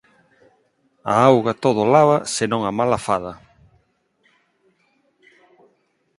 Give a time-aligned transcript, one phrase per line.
[1.13, 3.33] A auga todo lava senón a mala fada